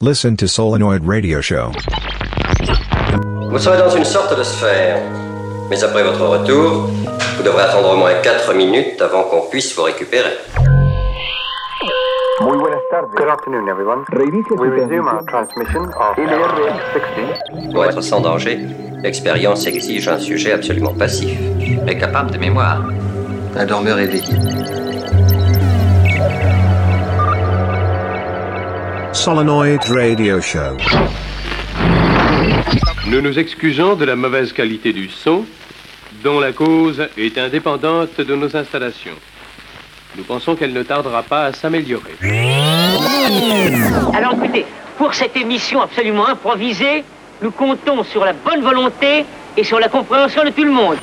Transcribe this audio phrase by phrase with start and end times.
[0.00, 1.70] Listen to Solenoid Radio Show.
[3.50, 5.00] Vous serez dans une sorte de sphère.
[5.70, 6.88] Mais après votre retour,
[7.36, 10.32] vous devrez attendre au moins 4 minutes avant qu'on puisse vous récupérer.
[12.40, 13.10] Muy buenas tardes.
[13.14, 14.04] Good afternoon, everyone.
[14.10, 17.72] We resume our transmission of LRX-60.
[17.72, 18.66] Pour être sans danger,
[19.02, 21.38] l'expérience exige un sujet absolument passif
[21.86, 22.82] et capable de mémoire.
[23.56, 24.34] Un dormeur éveillé.
[29.22, 30.76] Solenoid Radio Show.
[33.06, 35.44] Nous nous excusons de la mauvaise qualité du son,
[36.24, 39.14] dont la cause est indépendante de nos installations.
[40.16, 42.16] Nous pensons qu'elle ne tardera pas à s'améliorer.
[44.12, 44.66] Alors écoutez,
[44.98, 47.04] pour cette émission absolument improvisée,
[47.42, 49.24] nous comptons sur la bonne volonté
[49.56, 50.96] et sur la compréhension de tout le monde.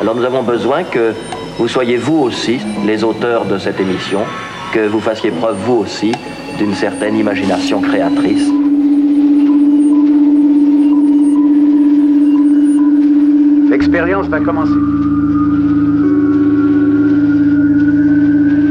[0.00, 1.12] Alors nous avons besoin que
[1.58, 4.20] vous soyez vous aussi les auteurs de cette émission,
[4.72, 6.12] que vous fassiez preuve vous aussi
[6.58, 8.50] d'une certaine imagination créatrice.
[13.70, 14.72] L'expérience va commencer.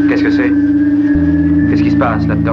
[0.10, 0.52] Qu'est-ce que c'est?
[1.70, 2.51] Qu'est-ce qui se passe là-dedans?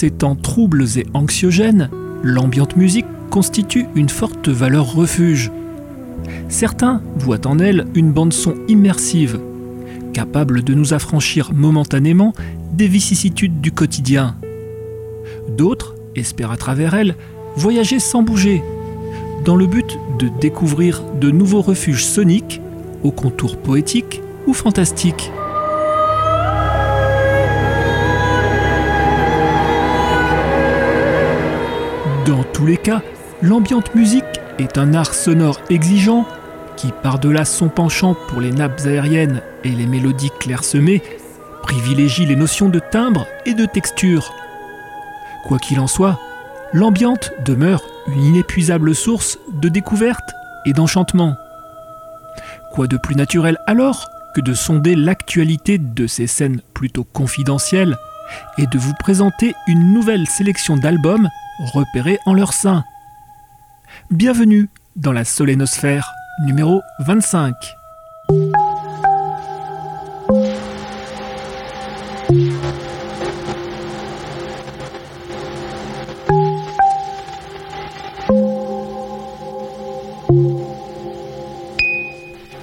[0.00, 1.90] Ces temps troubles et anxiogènes,
[2.22, 5.52] l'ambiante musique constitue une forte valeur refuge.
[6.48, 9.38] Certains voient en elle une bande-son immersive,
[10.14, 12.32] capable de nous affranchir momentanément
[12.72, 14.36] des vicissitudes du quotidien.
[15.58, 17.14] D'autres espèrent à travers elle
[17.56, 18.62] voyager sans bouger,
[19.44, 22.62] dans le but de découvrir de nouveaux refuges soniques
[23.02, 25.30] aux contours poétiques ou fantastiques.
[32.26, 33.02] Dans tous les cas,
[33.40, 34.24] l'ambiante musique
[34.58, 36.26] est un art sonore exigeant
[36.76, 41.02] qui, par-delà son penchant pour les nappes aériennes et les mélodies clairsemées,
[41.62, 44.34] privilégie les notions de timbre et de texture.
[45.46, 46.20] Quoi qu'il en soit,
[46.74, 50.34] l'ambiante demeure une inépuisable source de découverte
[50.66, 51.36] et d'enchantement.
[52.72, 57.96] Quoi de plus naturel alors que de sonder l'actualité de ces scènes plutôt confidentielles
[58.58, 61.28] et de vous présenter une nouvelle sélection d'albums
[61.60, 62.84] repérés en leur sein.
[64.10, 66.10] Bienvenue dans la solénosphère
[66.44, 67.54] numéro 25.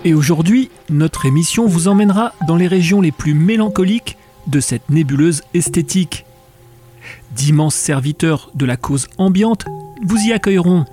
[0.05, 5.43] Et aujourd'hui, notre émission vous emmènera dans les régions les plus mélancoliques de cette nébuleuse
[5.53, 6.26] esthétique.
[7.37, 9.65] D'immenses serviteurs de la cause ambiante
[10.03, 10.85] vous y accueilleront,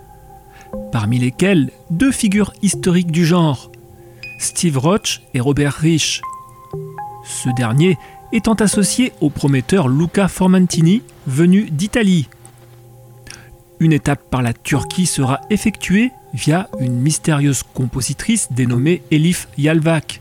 [0.93, 3.73] parmi lesquels deux figures historiques du genre,
[4.39, 6.21] Steve Roach et Robert Rich.
[7.25, 7.97] Ce dernier
[8.33, 12.29] étant associé au prometteur Luca Formantini, venu d'Italie.
[13.81, 20.21] Une étape par la Turquie sera effectuée via une mystérieuse compositrice dénommée Elif Yalvak.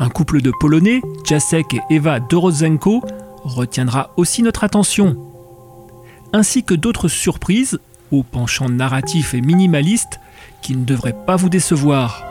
[0.00, 3.04] Un couple de Polonais, Jacek et Eva Dorozenko,
[3.44, 5.16] retiendra aussi notre attention,
[6.32, 7.78] ainsi que d'autres surprises
[8.10, 10.18] au penchant narratif et minimaliste
[10.62, 12.24] qui ne devraient pas vous décevoir.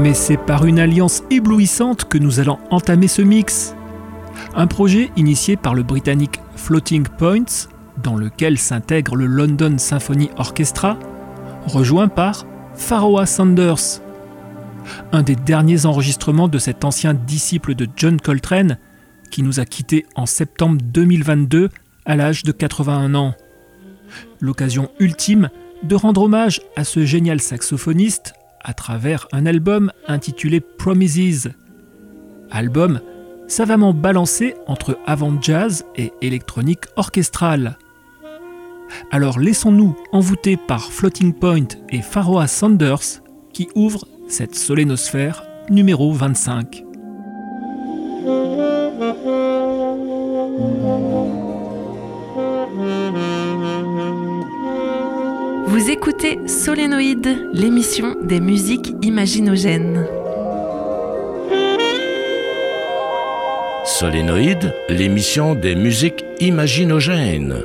[0.00, 3.74] Mais c'est par une alliance éblouissante que nous allons entamer ce mix.
[4.54, 7.68] Un projet initié par le britannique Floating Points,
[8.02, 10.98] dans lequel s'intègre le London Symphony Orchestra,
[11.66, 14.00] rejoint par Pharoah Sanders.
[15.12, 18.78] Un des derniers enregistrements de cet ancien disciple de John Coltrane,
[19.30, 21.68] qui nous a quittés en septembre 2022
[22.06, 23.34] à l'âge de 81 ans.
[24.40, 25.50] L'occasion ultime
[25.82, 28.32] de rendre hommage à ce génial saxophoniste
[28.64, 31.52] à travers un album intitulé Promises.
[32.50, 33.00] Album
[33.46, 37.78] savamment balancé entre avant-jazz et électronique orchestrale.
[39.10, 46.84] Alors laissons-nous envoûter par Floating Point et Pharoah Sanders qui ouvrent cette solénosphère numéro 25.
[55.66, 60.06] Vous écoutez Solénoïde, l'émission des musiques imaginogènes.
[63.84, 67.62] Solénoïde, l'émission des musiques imaginogènes.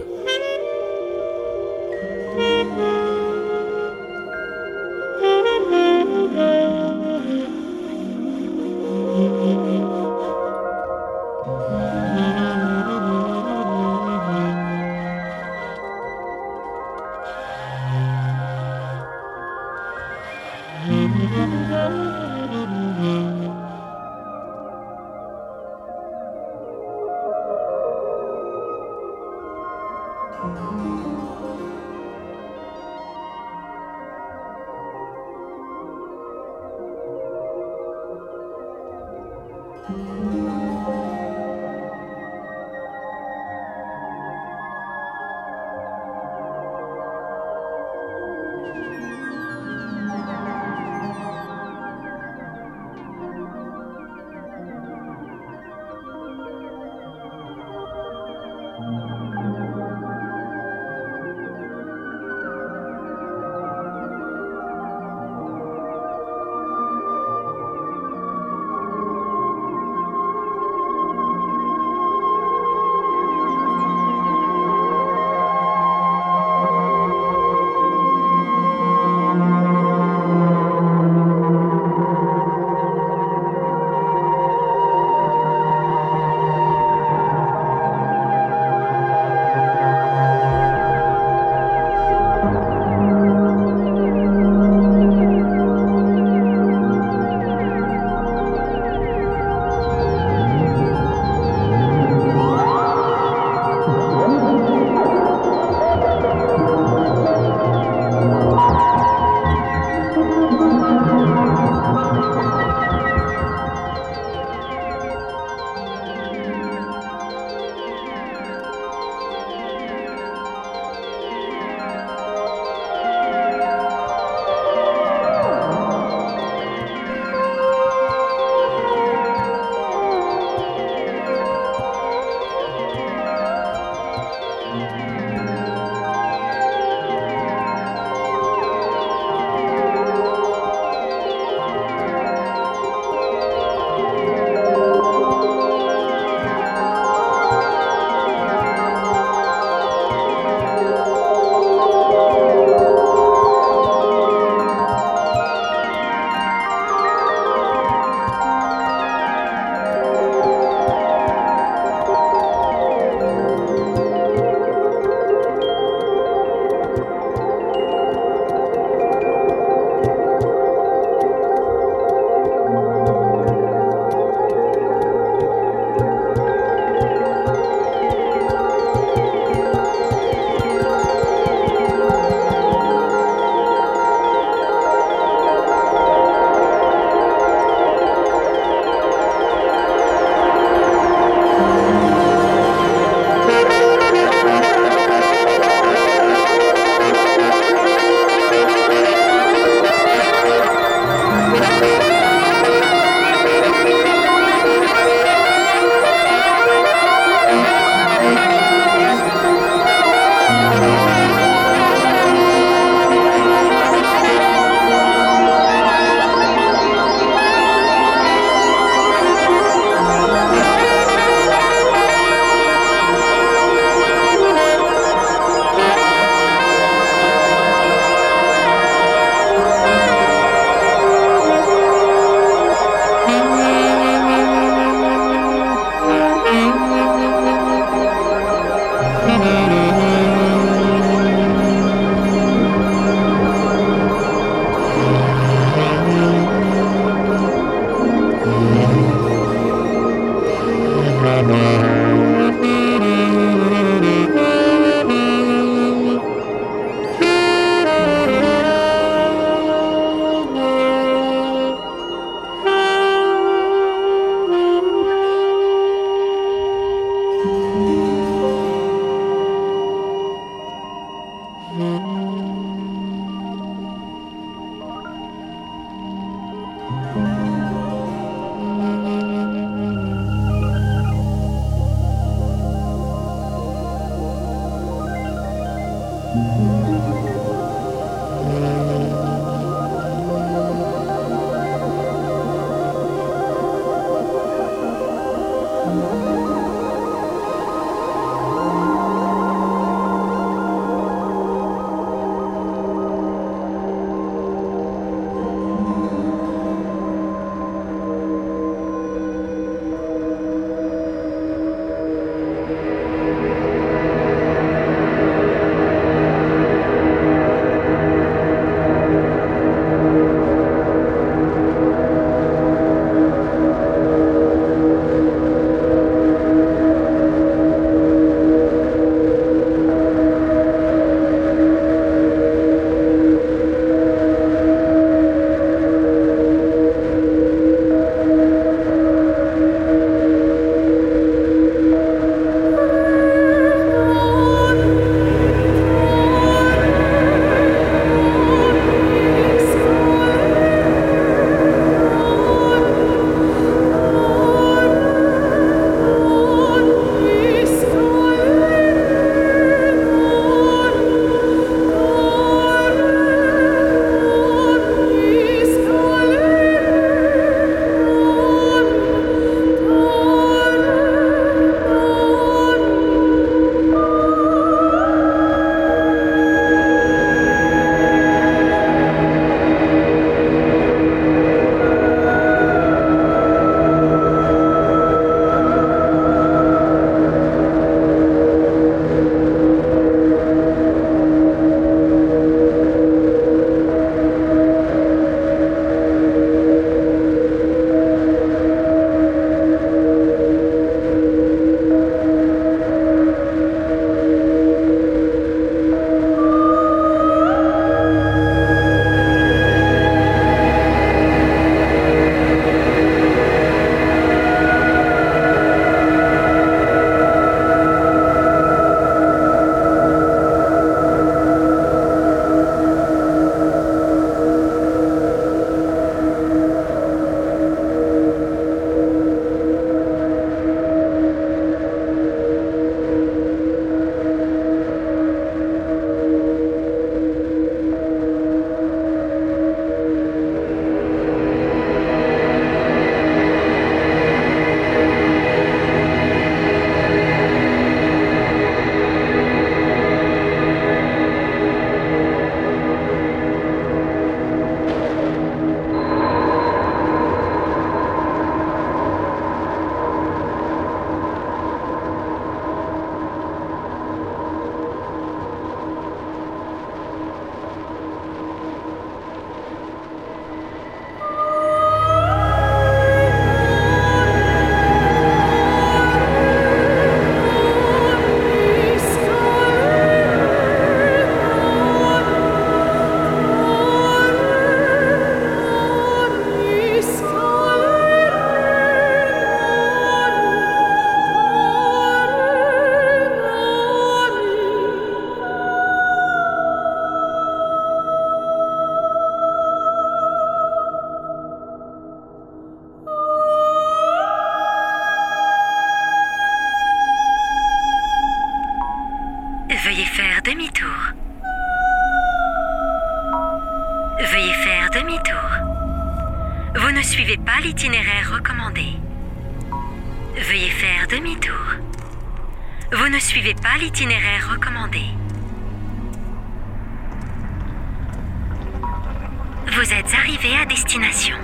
[529.83, 531.35] Vous êtes arrivé à destination.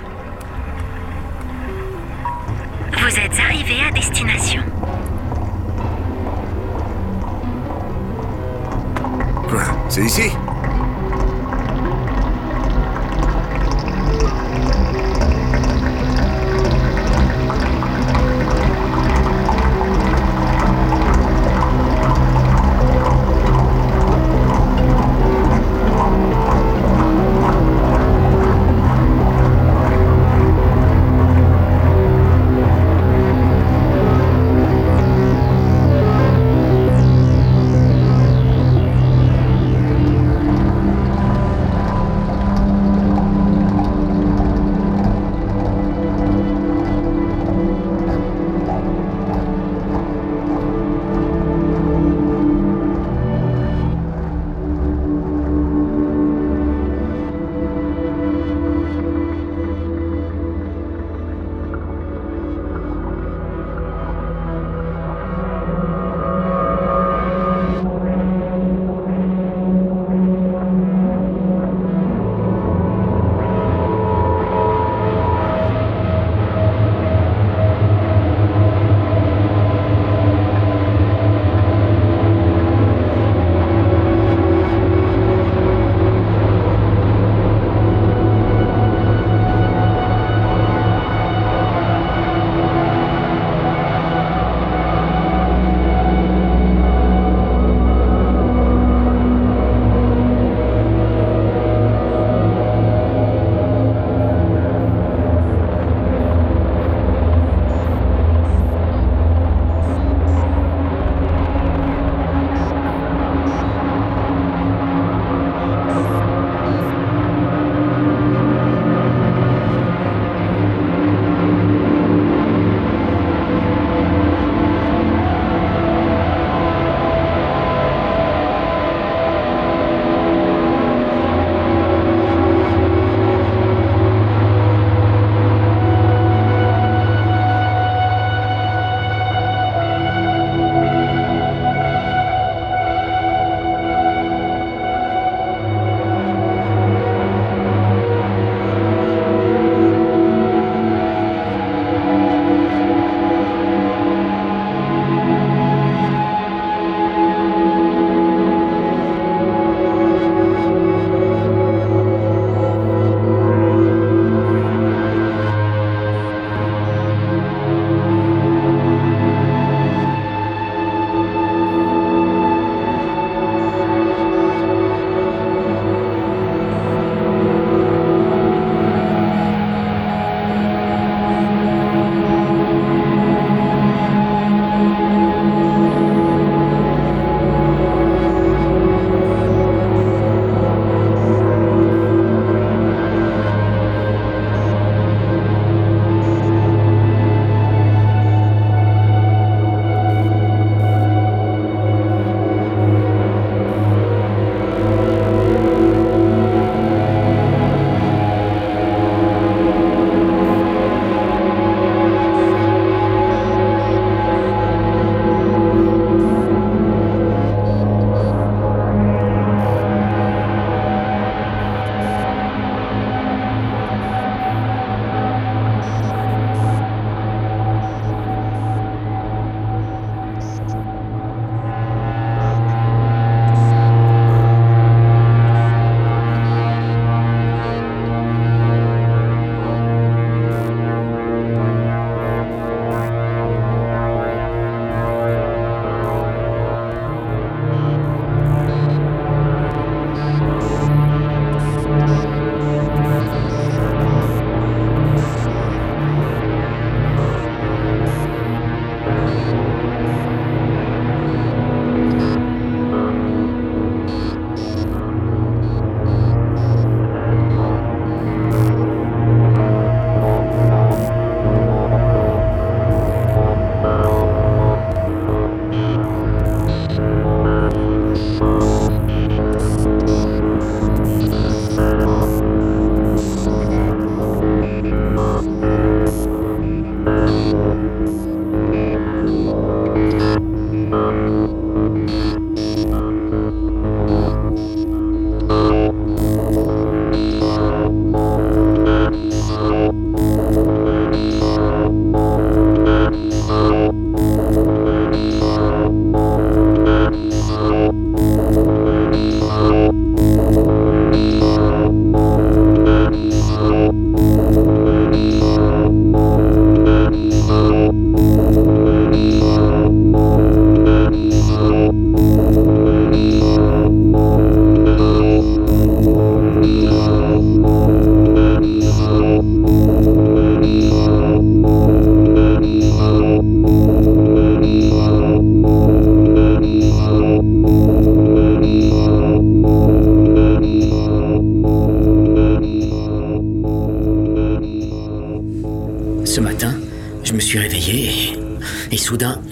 [2.90, 4.62] Vous êtes arrivé à destination.
[9.90, 10.30] C'est ici?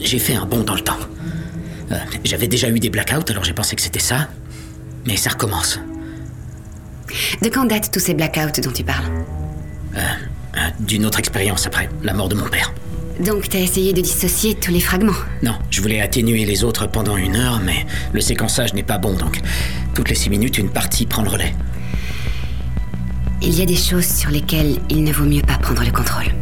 [0.09, 0.99] J'ai fait un bond dans le temps.
[1.93, 4.29] Euh, J'avais déjà eu des blackouts, alors j'ai pensé que c'était ça.
[5.07, 5.79] Mais ça recommence.
[7.43, 9.05] De quand datent tous ces blackouts dont tu parles
[9.97, 10.01] Euh,
[10.57, 12.73] euh, D'une autre expérience après, la mort de mon père.
[13.21, 17.17] Donc t'as essayé de dissocier tous les fragments Non, je voulais atténuer les autres pendant
[17.17, 19.41] une heure, mais le séquençage n'est pas bon, donc
[19.95, 21.55] toutes les six minutes, une partie prend le relais.
[23.43, 26.33] Il y a des choses sur lesquelles il ne vaut mieux pas prendre le contrôle.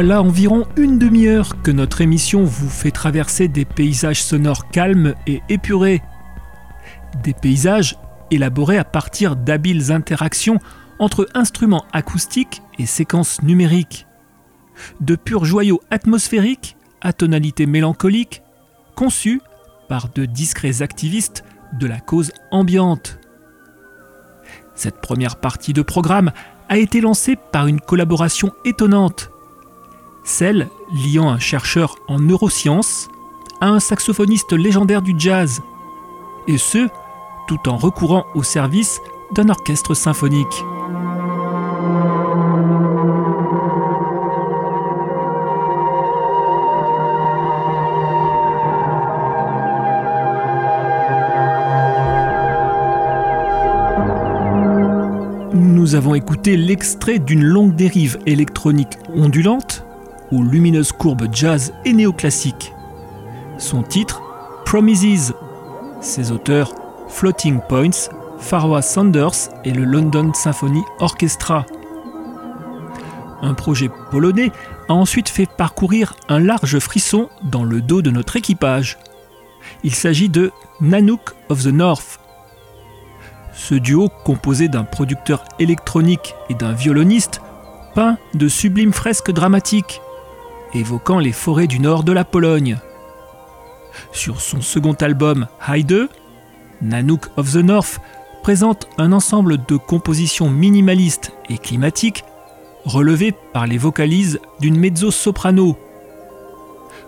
[0.00, 5.42] Voilà environ une demi-heure que notre émission vous fait traverser des paysages sonores calmes et
[5.48, 6.04] épurés.
[7.24, 7.96] Des paysages
[8.30, 10.60] élaborés à partir d'habiles interactions
[11.00, 14.06] entre instruments acoustiques et séquences numériques.
[15.00, 18.44] De purs joyaux atmosphériques à tonalité mélancolique,
[18.94, 19.40] conçus
[19.88, 23.18] par de discrets activistes de la cause ambiante.
[24.76, 26.30] Cette première partie de programme
[26.68, 29.32] a été lancée par une collaboration étonnante,
[30.28, 33.08] celle liant un chercheur en neurosciences
[33.60, 35.62] à un saxophoniste légendaire du jazz,
[36.46, 36.88] et ce,
[37.48, 39.00] tout en recourant au service
[39.32, 40.46] d'un orchestre symphonique.
[55.54, 59.87] Nous avons écouté l'extrait d'une longue dérive électronique ondulante
[60.32, 62.72] aux lumineuses courbes jazz et néoclassiques.
[63.58, 64.22] Son titre,
[64.64, 65.34] Promises.
[66.00, 66.72] Ses auteurs,
[67.08, 71.66] Floating Points, Farwa Sanders et le London Symphony Orchestra.
[73.42, 74.52] Un projet polonais
[74.88, 78.98] a ensuite fait parcourir un large frisson dans le dos de notre équipage.
[79.82, 82.20] Il s'agit de Nanook of the North,
[83.58, 87.42] ce duo, composé d'un producteur électronique et d'un violoniste,
[87.94, 90.00] peint de sublimes fresques dramatiques,
[90.74, 92.78] évoquant les forêts du nord de la Pologne.
[94.12, 96.08] Sur son second album Heide,
[96.82, 98.00] Nanook of the North
[98.42, 102.24] présente un ensemble de compositions minimalistes et climatiques
[102.84, 105.76] relevées par les vocalises d'une mezzo-soprano.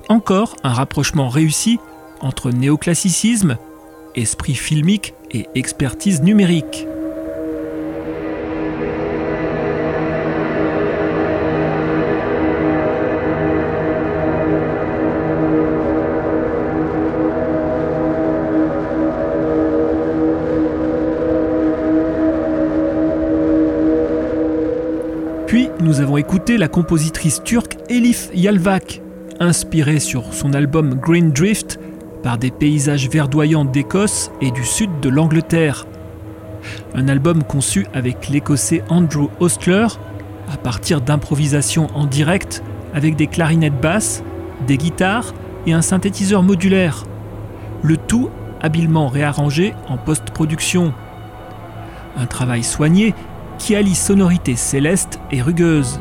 [0.08, 1.78] Encore un rapprochement réussi
[2.20, 3.56] entre néoclassicisme,
[4.14, 6.86] esprit filmique et expertise numérique.
[25.82, 29.00] Nous avons écouté la compositrice turque Elif Yalvak,
[29.38, 31.78] inspirée sur son album Green Drift
[32.22, 35.86] par des paysages verdoyants d'Écosse et du sud de l'Angleterre.
[36.94, 39.86] Un album conçu avec l'écossais Andrew Ostler
[40.52, 42.62] à partir d'improvisations en direct
[42.92, 44.22] avec des clarinettes basses,
[44.66, 45.32] des guitares
[45.66, 47.04] et un synthétiseur modulaire.
[47.82, 48.28] Le tout
[48.60, 50.92] habilement réarrangé en post-production.
[52.18, 53.14] Un travail soigné
[53.60, 56.00] qui allie sonorité céleste et rugueuse.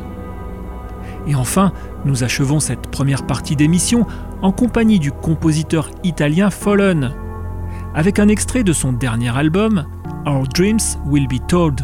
[1.26, 1.72] Et enfin,
[2.06, 4.06] nous achevons cette première partie d'émission
[4.40, 7.12] en compagnie du compositeur italien Fallen,
[7.94, 9.84] avec un extrait de son dernier album,
[10.26, 11.82] Our Dreams Will Be Told.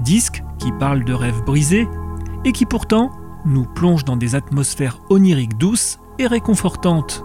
[0.00, 1.88] Disque qui parle de rêves brisés
[2.44, 3.12] et qui pourtant
[3.46, 7.24] nous plonge dans des atmosphères oniriques douces et réconfortantes.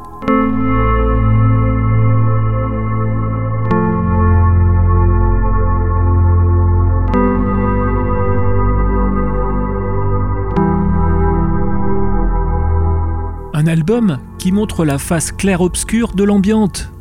[14.38, 16.92] Qui montre la face clair-obscure de l'ambiante,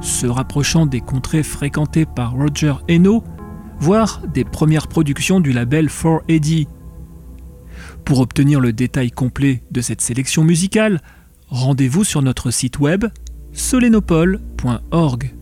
[0.00, 3.22] se rapprochant des contrées fréquentées par Roger Eno,
[3.78, 6.66] voire des premières productions du label 4AD.
[8.06, 11.02] Pour obtenir le détail complet de cette sélection musicale,
[11.48, 13.04] rendez-vous sur notre site web
[13.52, 15.34] solenopole.org.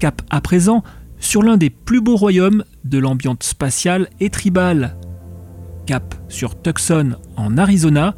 [0.00, 0.82] Cap à présent
[1.20, 4.96] sur l'un des plus beaux royaumes de l'ambiance spatiale et tribale.
[5.86, 8.16] Cap sur Tucson en Arizona,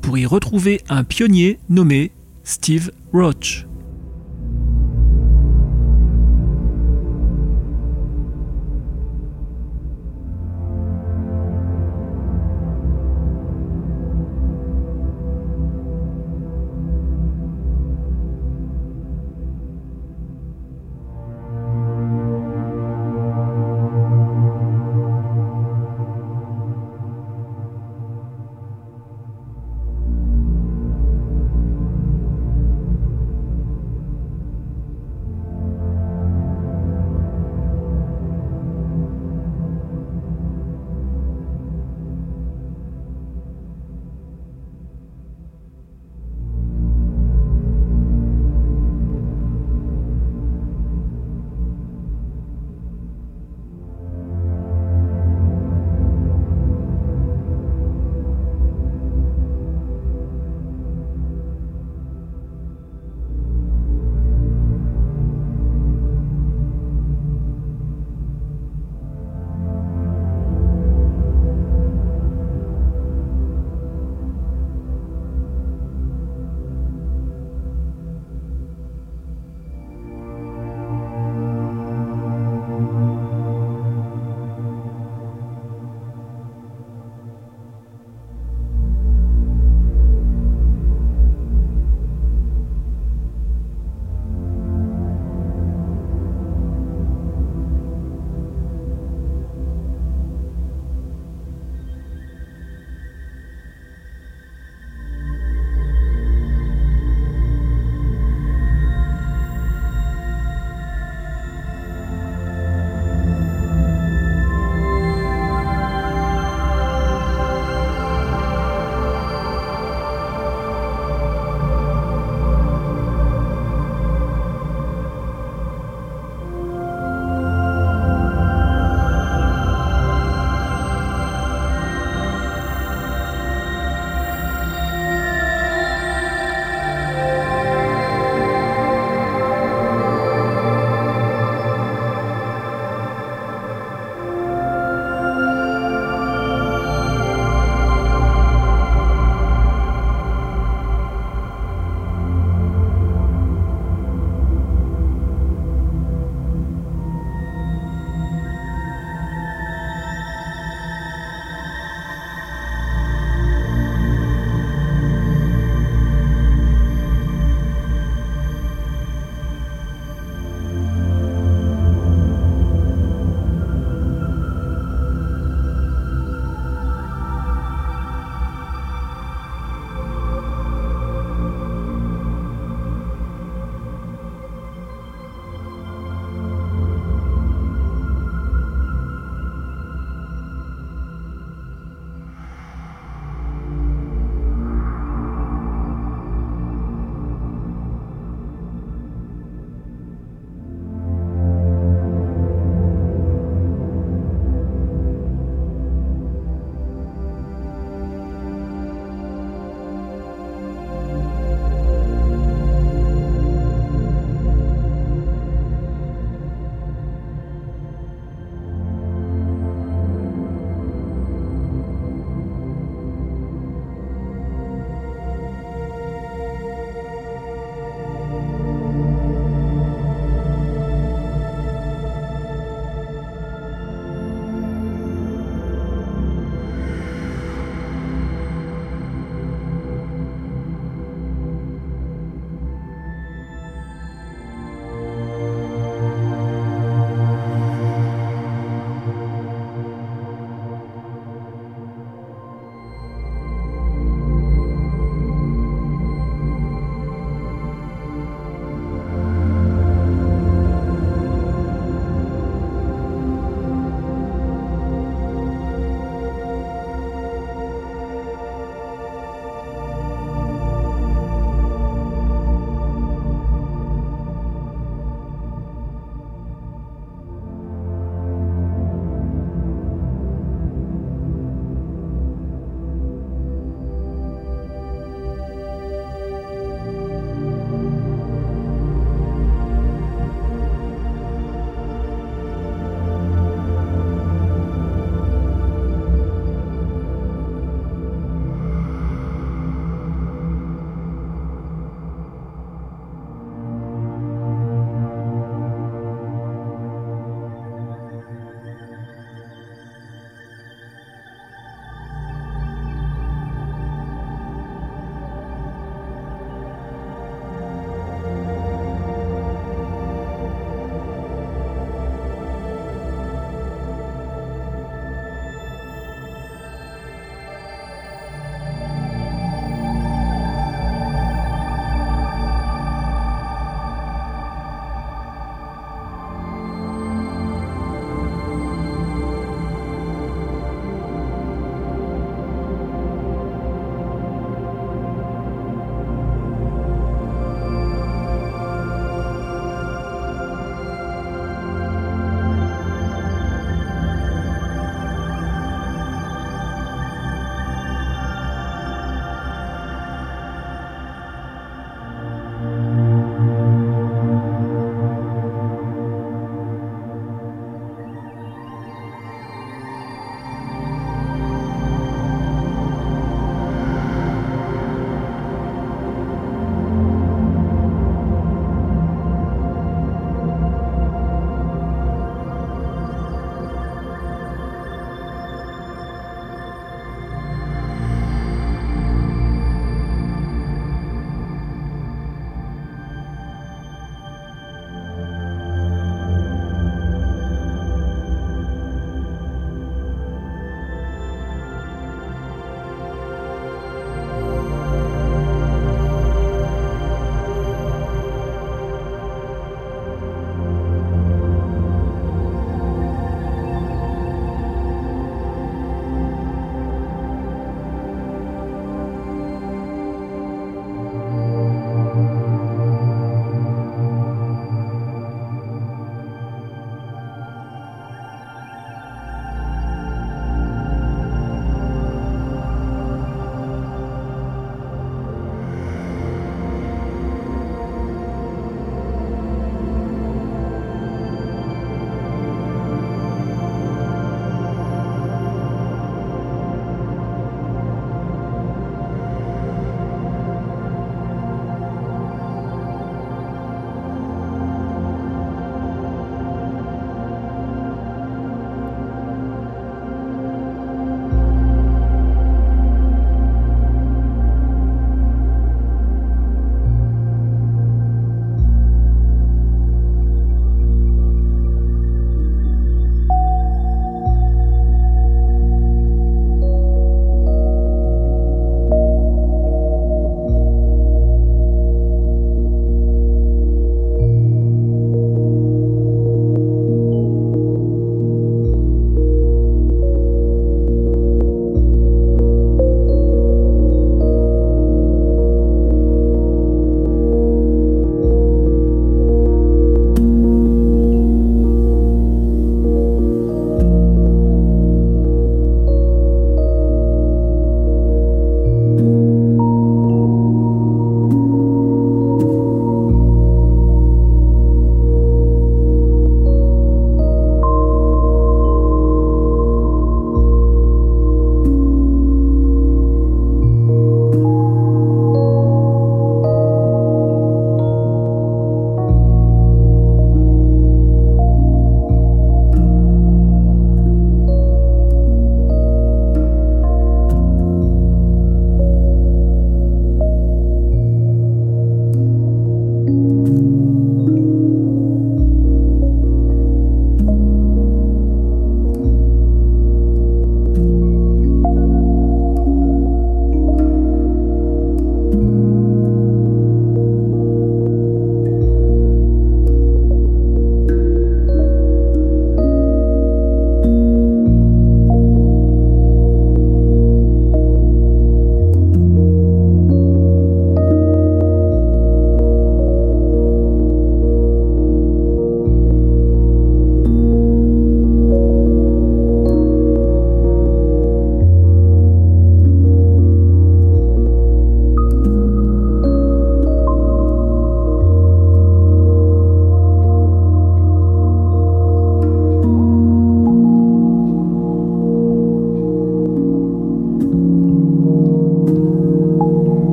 [0.00, 2.12] pour y retrouver un pionnier nommé
[2.44, 3.67] Steve Roach.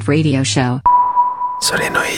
[0.00, 0.80] Radio Show.
[1.60, 2.11] Solenoid.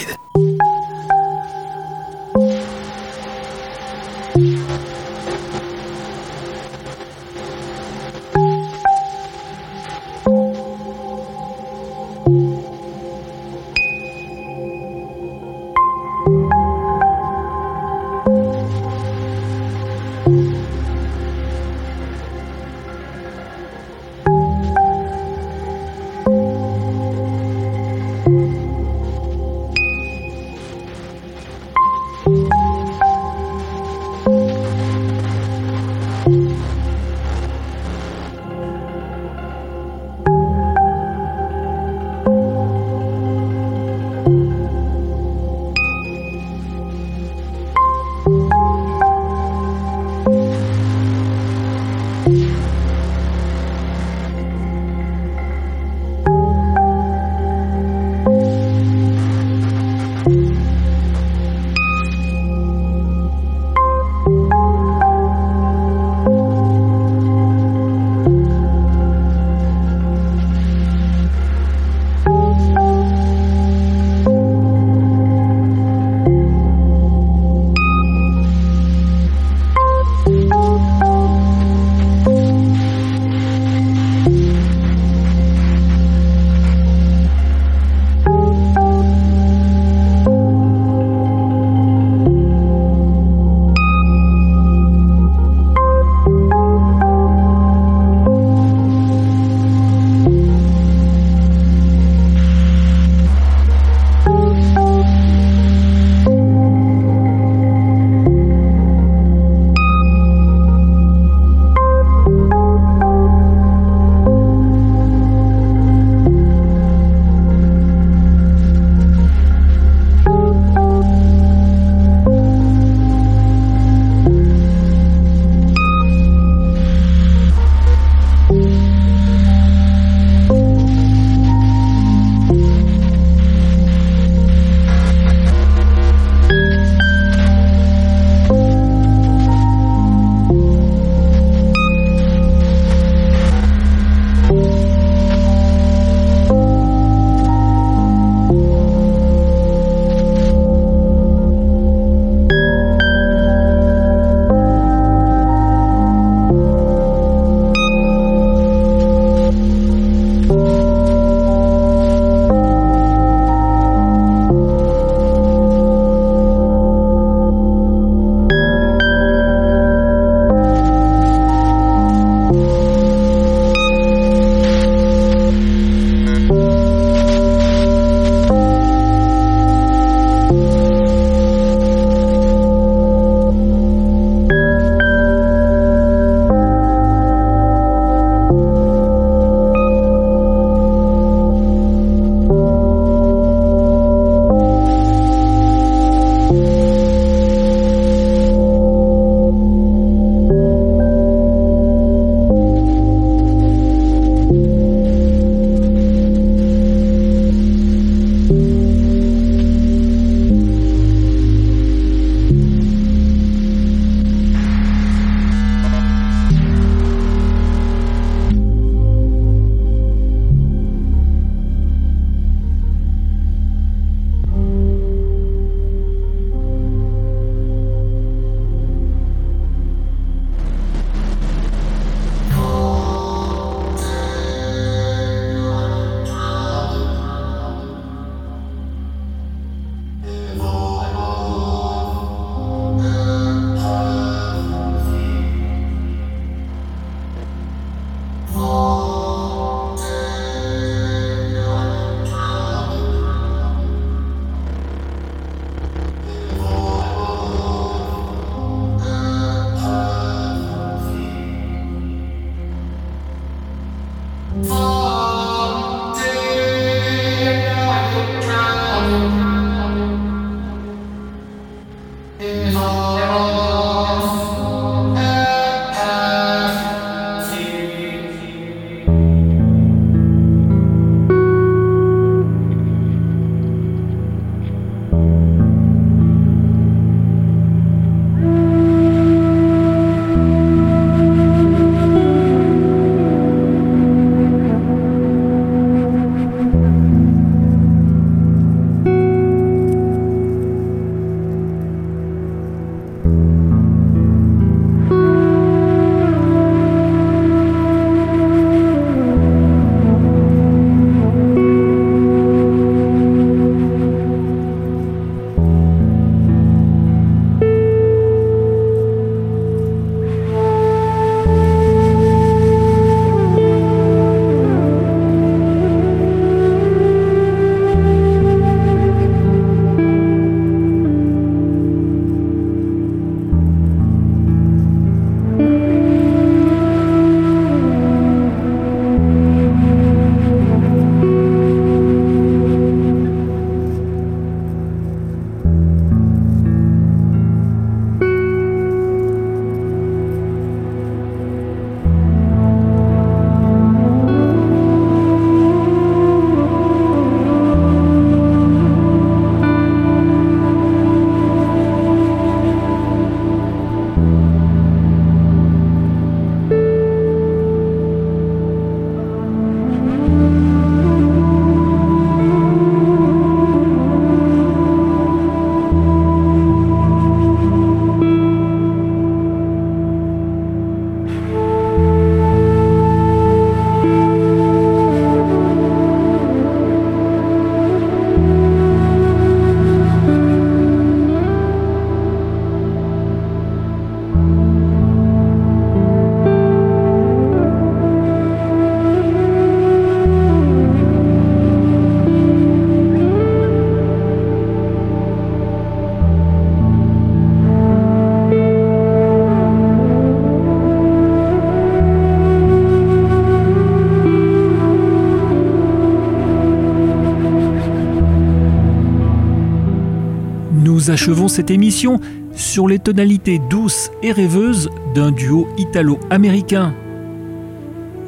[421.05, 422.19] Nous achevons cette émission
[422.55, 426.95] sur les tonalités douces et rêveuses d'un duo italo-américain.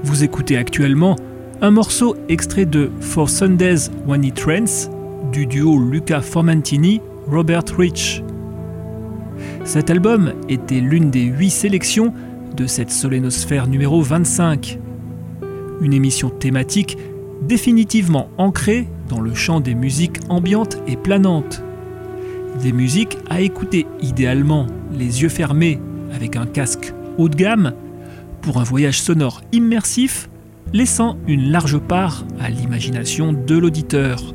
[0.04, 1.16] Vous écoutez actuellement
[1.62, 4.92] un morceau extrait de For Sundays When It Rains
[5.32, 8.22] du duo Luca Formentini Robert Rich.
[9.64, 12.14] Cet album était l'une des huit sélections
[12.56, 14.78] de cette solénosphère numéro 25.
[15.82, 16.96] Une émission thématique
[17.42, 21.64] définitivement ancrée dans le champ des musiques ambiantes et planantes.
[22.62, 25.80] Des musiques à écouter idéalement les yeux fermés
[26.12, 27.74] avec un casque haut de gamme
[28.42, 30.28] pour un voyage sonore immersif
[30.74, 34.34] laissant une large part à l'imagination de l'auditeur.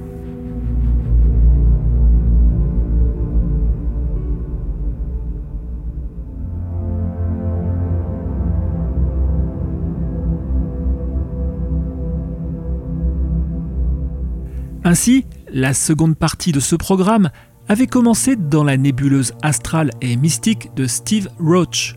[14.85, 17.31] Ainsi, la seconde partie de ce programme
[17.73, 21.97] avait commencé dans la nébuleuse astrale et mystique de Steve Roach.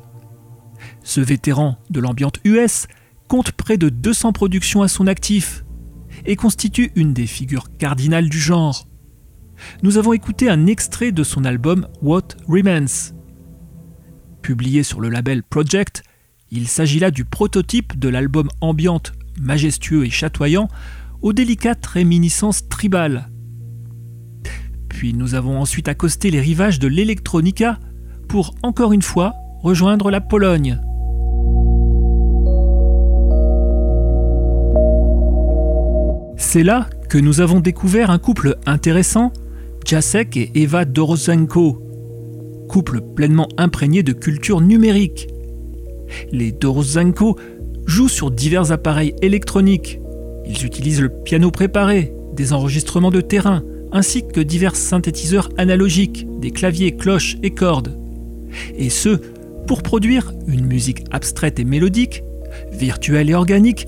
[1.03, 2.87] Ce vétéran de l'ambiante US
[3.27, 5.65] compte près de 200 productions à son actif
[6.25, 8.87] et constitue une des figures cardinales du genre.
[9.83, 13.11] Nous avons écouté un extrait de son album What Remains.
[14.41, 16.03] Publié sur le label Project,
[16.51, 19.11] il s'agit là du prototype de l'album ambiante
[19.41, 20.69] majestueux et chatoyant
[21.21, 23.27] aux délicates réminiscences tribales.
[24.95, 27.79] Puis nous avons ensuite accosté les rivages de l'electronica
[28.29, 30.79] pour encore une fois rejoindre la Pologne.
[36.37, 39.33] C'est là que nous avons découvert un couple intéressant,
[39.85, 41.83] Jacek et Eva Dorozenko,
[42.69, 45.27] couple pleinement imprégné de culture numérique.
[46.31, 47.37] Les Dorozenko
[47.85, 49.99] jouent sur divers appareils électroniques,
[50.45, 53.61] ils utilisent le piano préparé, des enregistrements de terrain,
[53.95, 57.97] ainsi que divers synthétiseurs analogiques, des claviers, cloches et cordes.
[58.77, 59.21] Et ce,
[59.67, 62.21] pour produire une musique abstraite et mélodique,
[62.73, 63.87] virtuelle et organique,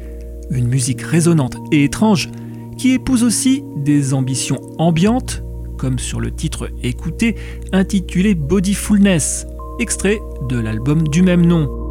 [0.49, 2.29] une musique résonante et étrange,
[2.77, 5.43] qui épouse aussi des ambitions ambiantes,
[5.77, 7.35] comme sur le titre écouté
[7.73, 9.45] intitulé Bodyfulness,
[9.79, 11.86] extrait de l'album du même nom.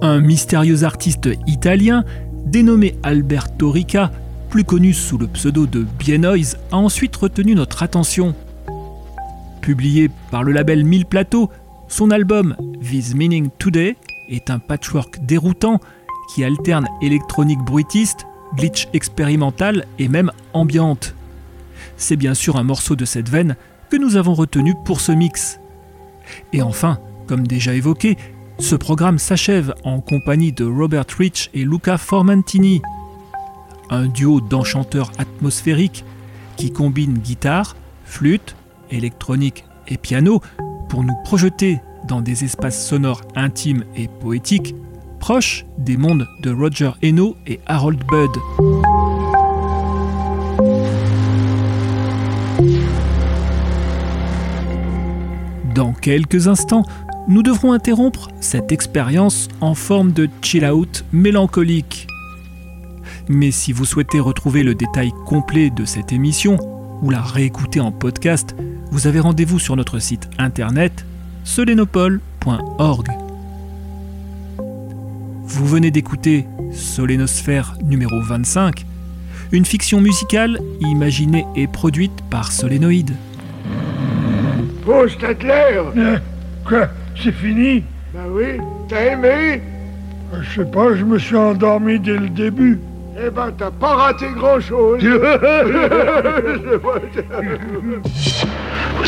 [0.00, 2.04] Un mystérieux artiste italien
[2.46, 4.12] dénommé Alberto Rica,
[4.48, 8.34] plus connu sous le pseudo de Bienoise, a ensuite retenu notre attention.
[9.60, 11.50] Publié par le label Mille Plateaux,
[11.88, 13.96] son album This Meaning Today
[14.28, 15.80] est un patchwork déroutant
[16.32, 18.24] qui alterne électronique bruitiste,
[18.54, 21.16] glitch expérimental et même ambiante.
[21.96, 23.56] C'est bien sûr un morceau de cette veine
[23.90, 25.58] que nous avons retenu pour ce mix.
[26.52, 28.16] Et enfin, comme déjà évoqué,
[28.58, 32.82] ce programme s'achève en compagnie de Robert Rich et Luca Formentini,
[33.90, 36.04] un duo d'enchanteurs atmosphériques
[36.56, 38.56] qui combine guitare, flûte,
[38.90, 40.40] électronique et piano
[40.88, 44.74] pour nous projeter dans des espaces sonores intimes et poétiques,
[45.20, 48.30] proches des mondes de Roger Eno et Harold Budd.
[55.74, 56.82] Dans quelques instants,
[57.28, 62.06] nous devrons interrompre cette expérience en forme de chill-out mélancolique.
[63.28, 66.56] Mais si vous souhaitez retrouver le détail complet de cette émission
[67.02, 68.56] ou la réécouter en podcast,
[68.90, 71.04] vous avez rendez-vous sur notre site internet
[71.44, 73.08] solénopole.org.
[75.44, 78.86] Vous venez d'écouter Solénosphère numéro 25,
[79.52, 83.14] une fiction musicale imaginée et produite par Solénoïde.
[84.86, 85.06] Oh,
[86.66, 86.88] Quoi?
[87.22, 87.82] C'est fini
[88.14, 89.60] Ben oui, t'as aimé
[90.32, 92.78] ah, Je sais pas, je me suis endormi dès le début.
[93.20, 95.02] Eh ben, t'as pas raté grand-chose.
[95.02, 95.08] Vous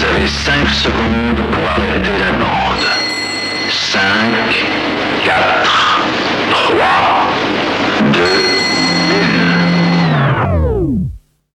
[0.04, 2.86] avez 5 secondes pour arrêter la bande.
[3.68, 4.00] 5,
[5.24, 6.02] 4,
[6.50, 6.76] 3,
[8.12, 8.20] 2,
[9.66, 9.69] 1.